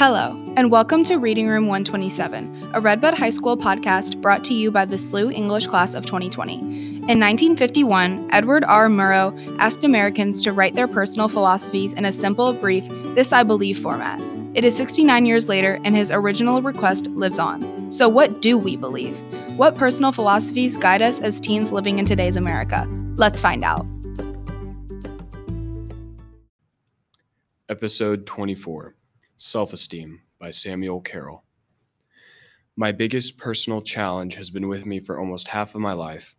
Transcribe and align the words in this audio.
Hello, 0.00 0.30
and 0.56 0.70
welcome 0.70 1.04
to 1.04 1.18
Reading 1.18 1.46
Room 1.46 1.66
127, 1.66 2.70
a 2.72 2.80
Redbud 2.80 3.12
High 3.12 3.28
School 3.28 3.54
podcast 3.54 4.18
brought 4.22 4.42
to 4.44 4.54
you 4.54 4.70
by 4.70 4.86
the 4.86 4.96
SLU 4.96 5.30
English 5.30 5.66
class 5.66 5.92
of 5.92 6.06
2020. 6.06 6.54
In 6.54 7.20
1951, 7.20 8.30
Edward 8.32 8.64
R. 8.64 8.88
Murrow 8.88 9.36
asked 9.58 9.84
Americans 9.84 10.42
to 10.44 10.52
write 10.52 10.74
their 10.74 10.88
personal 10.88 11.28
philosophies 11.28 11.92
in 11.92 12.06
a 12.06 12.14
simple, 12.14 12.54
brief, 12.54 12.82
This 13.14 13.30
I 13.34 13.42
Believe 13.42 13.78
format. 13.78 14.18
It 14.54 14.64
is 14.64 14.74
69 14.74 15.26
years 15.26 15.50
later, 15.50 15.78
and 15.84 15.94
his 15.94 16.10
original 16.10 16.62
request 16.62 17.08
lives 17.08 17.38
on. 17.38 17.90
So, 17.90 18.08
what 18.08 18.40
do 18.40 18.56
we 18.56 18.76
believe? 18.76 19.18
What 19.58 19.76
personal 19.76 20.12
philosophies 20.12 20.78
guide 20.78 21.02
us 21.02 21.20
as 21.20 21.38
teens 21.38 21.72
living 21.72 21.98
in 21.98 22.06
today's 22.06 22.36
America? 22.36 22.88
Let's 23.16 23.38
find 23.38 23.62
out. 23.62 23.84
Episode 27.68 28.24
24 28.24 28.94
Self 29.42 29.72
Esteem 29.72 30.20
by 30.38 30.50
Samuel 30.50 31.00
Carroll. 31.00 31.44
My 32.76 32.92
biggest 32.92 33.38
personal 33.38 33.80
challenge 33.80 34.34
has 34.34 34.50
been 34.50 34.68
with 34.68 34.84
me 34.84 35.00
for 35.00 35.18
almost 35.18 35.48
half 35.48 35.74
of 35.74 35.80
my 35.80 35.94
life. 35.94 36.34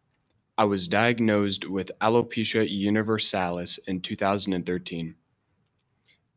I 0.55 0.65
was 0.65 0.87
diagnosed 0.87 1.67
with 1.67 1.89
alopecia 1.99 2.69
universalis 2.69 3.79
in 3.87 4.01
2013. 4.01 5.15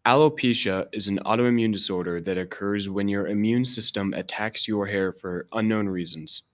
Alopecia 0.07 0.87
is 0.95 1.07
an 1.07 1.19
autoimmune 1.27 1.71
disorder 1.71 2.23
that 2.23 2.39
occurs 2.39 2.89
when 2.89 3.09
your 3.09 3.27
immune 3.27 3.67
system 3.67 4.15
attacks 4.15 4.67
your 4.67 4.87
hair 4.87 5.13
for 5.13 5.47
unknown 5.53 5.87
reasons. 5.87 6.45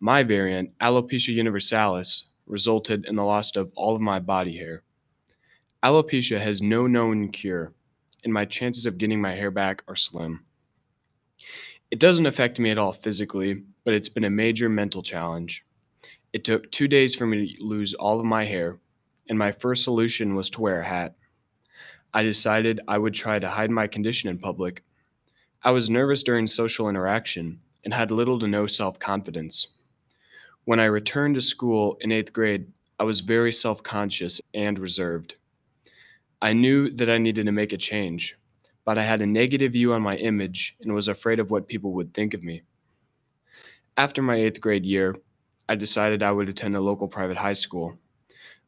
My 0.00 0.24
variant, 0.24 0.76
alopecia 0.80 1.32
universalis, 1.32 2.24
resulted 2.46 3.04
in 3.06 3.14
the 3.14 3.22
loss 3.22 3.54
of 3.54 3.70
all 3.76 3.94
of 3.94 4.00
my 4.00 4.18
body 4.18 4.56
hair. 4.56 4.82
Alopecia 5.84 6.40
has 6.40 6.60
no 6.60 6.88
known 6.88 7.28
cure 7.28 7.72
and 8.24 8.32
my 8.32 8.44
chances 8.44 8.86
of 8.86 8.98
getting 8.98 9.20
my 9.20 9.34
hair 9.34 9.50
back 9.50 9.82
are 9.88 9.96
slim. 9.96 10.44
It 11.90 11.98
doesn't 11.98 12.26
affect 12.26 12.58
me 12.58 12.70
at 12.70 12.78
all 12.78 12.92
physically, 12.92 13.62
but 13.84 13.94
it's 13.94 14.08
been 14.08 14.24
a 14.24 14.30
major 14.30 14.68
mental 14.68 15.02
challenge. 15.02 15.64
It 16.32 16.44
took 16.44 16.70
two 16.70 16.88
days 16.88 17.14
for 17.14 17.26
me 17.26 17.54
to 17.54 17.62
lose 17.62 17.94
all 17.94 18.18
of 18.18 18.24
my 18.24 18.44
hair, 18.46 18.78
and 19.28 19.38
my 19.38 19.52
first 19.52 19.84
solution 19.84 20.34
was 20.34 20.48
to 20.50 20.60
wear 20.60 20.80
a 20.80 20.86
hat. 20.86 21.14
I 22.14 22.22
decided 22.22 22.80
I 22.88 22.98
would 22.98 23.14
try 23.14 23.38
to 23.38 23.48
hide 23.48 23.70
my 23.70 23.86
condition 23.86 24.30
in 24.30 24.38
public. 24.38 24.84
I 25.62 25.70
was 25.70 25.90
nervous 25.90 26.22
during 26.22 26.46
social 26.46 26.88
interaction 26.88 27.60
and 27.84 27.92
had 27.92 28.10
little 28.10 28.38
to 28.38 28.48
no 28.48 28.66
self 28.66 28.98
confidence. 28.98 29.68
When 30.64 30.80
I 30.80 30.84
returned 30.84 31.34
to 31.34 31.40
school 31.40 31.96
in 32.00 32.12
eighth 32.12 32.32
grade, 32.32 32.66
I 32.98 33.04
was 33.04 33.20
very 33.20 33.52
self 33.52 33.82
conscious 33.82 34.40
and 34.54 34.78
reserved. 34.78 35.34
I 36.42 36.54
knew 36.54 36.90
that 36.90 37.08
I 37.08 37.18
needed 37.18 37.46
to 37.46 37.52
make 37.52 37.72
a 37.72 37.76
change, 37.76 38.36
but 38.84 38.98
I 38.98 39.04
had 39.04 39.20
a 39.20 39.26
negative 39.26 39.74
view 39.74 39.92
on 39.92 40.02
my 40.02 40.16
image 40.16 40.76
and 40.80 40.92
was 40.92 41.06
afraid 41.06 41.38
of 41.38 41.52
what 41.52 41.68
people 41.68 41.92
would 41.92 42.12
think 42.12 42.34
of 42.34 42.42
me. 42.42 42.62
After 43.96 44.22
my 44.22 44.34
eighth 44.34 44.60
grade 44.60 44.84
year, 44.84 45.14
I 45.68 45.76
decided 45.76 46.20
I 46.20 46.32
would 46.32 46.48
attend 46.48 46.74
a 46.74 46.80
local 46.80 47.06
private 47.06 47.36
high 47.36 47.52
school. 47.52 47.96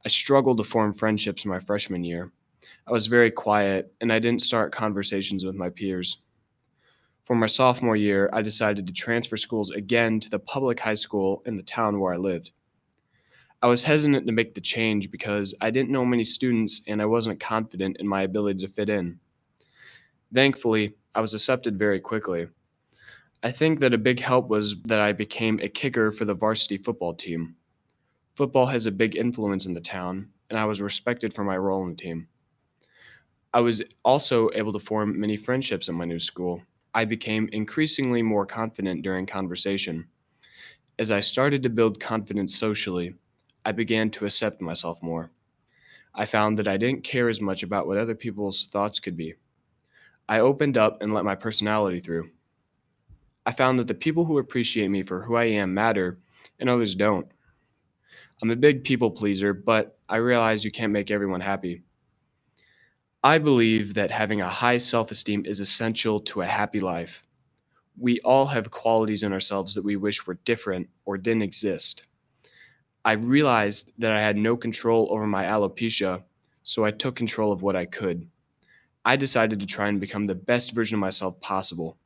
I 0.06 0.08
struggled 0.08 0.58
to 0.58 0.64
form 0.64 0.94
friendships 0.94 1.44
my 1.44 1.58
freshman 1.58 2.04
year. 2.04 2.30
I 2.86 2.92
was 2.92 3.08
very 3.08 3.32
quiet 3.32 3.92
and 4.00 4.12
I 4.12 4.20
didn't 4.20 4.42
start 4.42 4.70
conversations 4.70 5.44
with 5.44 5.56
my 5.56 5.68
peers. 5.68 6.18
For 7.24 7.34
my 7.34 7.46
sophomore 7.46 7.96
year, 7.96 8.30
I 8.32 8.42
decided 8.42 8.86
to 8.86 8.92
transfer 8.92 9.36
schools 9.36 9.72
again 9.72 10.20
to 10.20 10.30
the 10.30 10.38
public 10.38 10.78
high 10.78 10.94
school 10.94 11.42
in 11.44 11.56
the 11.56 11.62
town 11.64 11.98
where 11.98 12.14
I 12.14 12.18
lived. 12.18 12.52
I 13.64 13.66
was 13.66 13.82
hesitant 13.82 14.26
to 14.26 14.32
make 14.34 14.54
the 14.54 14.60
change 14.60 15.10
because 15.10 15.54
I 15.62 15.70
didn't 15.70 15.88
know 15.88 16.04
many 16.04 16.22
students 16.22 16.82
and 16.86 17.00
I 17.00 17.06
wasn't 17.06 17.40
confident 17.40 17.96
in 17.98 18.06
my 18.06 18.20
ability 18.20 18.60
to 18.60 18.70
fit 18.70 18.90
in. 18.90 19.18
Thankfully, 20.34 20.96
I 21.14 21.22
was 21.22 21.32
accepted 21.32 21.78
very 21.78 21.98
quickly. 21.98 22.48
I 23.42 23.50
think 23.50 23.80
that 23.80 23.94
a 23.94 23.98
big 23.98 24.20
help 24.20 24.48
was 24.48 24.74
that 24.82 25.00
I 25.00 25.12
became 25.12 25.60
a 25.60 25.68
kicker 25.70 26.12
for 26.12 26.26
the 26.26 26.34
varsity 26.34 26.76
football 26.76 27.14
team. 27.14 27.56
Football 28.34 28.66
has 28.66 28.84
a 28.84 28.92
big 28.92 29.16
influence 29.16 29.64
in 29.64 29.72
the 29.72 29.80
town, 29.80 30.28
and 30.50 30.58
I 30.58 30.66
was 30.66 30.82
respected 30.82 31.32
for 31.32 31.42
my 31.42 31.56
role 31.56 31.84
in 31.84 31.88
the 31.92 31.96
team. 31.96 32.28
I 33.54 33.60
was 33.60 33.82
also 34.04 34.50
able 34.54 34.74
to 34.74 34.78
form 34.78 35.18
many 35.18 35.38
friendships 35.38 35.88
in 35.88 35.94
my 35.94 36.04
new 36.04 36.20
school. 36.20 36.60
I 36.92 37.06
became 37.06 37.48
increasingly 37.50 38.20
more 38.20 38.44
confident 38.44 39.00
during 39.00 39.24
conversation. 39.24 40.06
As 40.98 41.10
I 41.10 41.20
started 41.20 41.62
to 41.62 41.70
build 41.70 41.98
confidence 41.98 42.54
socially, 42.54 43.14
I 43.64 43.72
began 43.72 44.10
to 44.10 44.26
accept 44.26 44.60
myself 44.60 45.02
more. 45.02 45.30
I 46.14 46.26
found 46.26 46.58
that 46.58 46.68
I 46.68 46.76
didn't 46.76 47.04
care 47.04 47.28
as 47.28 47.40
much 47.40 47.62
about 47.62 47.86
what 47.86 47.98
other 47.98 48.14
people's 48.14 48.64
thoughts 48.64 49.00
could 49.00 49.16
be. 49.16 49.34
I 50.28 50.40
opened 50.40 50.76
up 50.76 51.02
and 51.02 51.12
let 51.12 51.24
my 51.24 51.34
personality 51.34 52.00
through. 52.00 52.30
I 53.46 53.52
found 53.52 53.78
that 53.78 53.88
the 53.88 53.94
people 53.94 54.24
who 54.24 54.38
appreciate 54.38 54.88
me 54.88 55.02
for 55.02 55.22
who 55.22 55.34
I 55.34 55.44
am 55.44 55.74
matter 55.74 56.18
and 56.58 56.68
others 56.68 56.94
don't. 56.94 57.26
I'm 58.42 58.50
a 58.50 58.56
big 58.56 58.84
people 58.84 59.10
pleaser, 59.10 59.52
but 59.52 59.98
I 60.08 60.16
realize 60.16 60.64
you 60.64 60.70
can't 60.70 60.92
make 60.92 61.10
everyone 61.10 61.40
happy. 61.40 61.82
I 63.22 63.38
believe 63.38 63.94
that 63.94 64.10
having 64.10 64.40
a 64.40 64.48
high 64.48 64.76
self 64.76 65.10
esteem 65.10 65.46
is 65.46 65.60
essential 65.60 66.20
to 66.20 66.42
a 66.42 66.46
happy 66.46 66.80
life. 66.80 67.24
We 67.98 68.20
all 68.20 68.46
have 68.46 68.70
qualities 68.70 69.22
in 69.22 69.32
ourselves 69.32 69.74
that 69.74 69.84
we 69.84 69.96
wish 69.96 70.26
were 70.26 70.38
different 70.44 70.88
or 71.04 71.16
didn't 71.16 71.42
exist. 71.42 72.04
I 73.04 73.12
realized 73.12 73.92
that 73.98 74.12
I 74.12 74.20
had 74.20 74.36
no 74.36 74.56
control 74.56 75.08
over 75.10 75.26
my 75.26 75.44
alopecia, 75.44 76.22
so 76.62 76.84
I 76.84 76.90
took 76.90 77.14
control 77.14 77.52
of 77.52 77.62
what 77.62 77.76
I 77.76 77.84
could. 77.84 78.26
I 79.04 79.16
decided 79.16 79.60
to 79.60 79.66
try 79.66 79.88
and 79.88 80.00
become 80.00 80.26
the 80.26 80.34
best 80.34 80.72
version 80.72 80.96
of 80.96 81.00
myself 81.00 81.38
possible. 81.40 81.98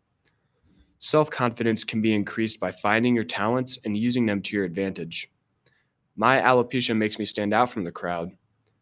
Self 0.99 1.31
confidence 1.31 1.85
can 1.85 2.03
be 2.03 2.13
increased 2.13 2.59
by 2.59 2.73
finding 2.73 3.15
your 3.15 3.23
talents 3.23 3.79
and 3.85 3.97
using 3.97 4.27
them 4.27 4.43
to 4.43 4.57
your 4.57 4.65
advantage. 4.65 5.31
My 6.17 6.41
alopecia 6.41 6.97
makes 6.97 7.21
me 7.21 7.25
stand 7.25 7.55
out 7.55 7.71
from 7.71 7.85
the 7.85 7.93
crowd. 7.93 8.33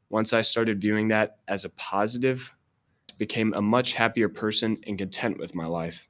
Once 0.08 0.32
I 0.32 0.40
started 0.40 0.80
viewing 0.80 1.08
that 1.08 1.36
as 1.48 1.66
a 1.66 1.70
positive, 1.70 2.54
I 3.10 3.14
became 3.18 3.52
a 3.52 3.60
much 3.60 3.92
happier 3.92 4.30
person 4.30 4.78
and 4.86 4.96
content 4.96 5.36
with 5.36 5.54
my 5.54 5.66
life. 5.66 6.08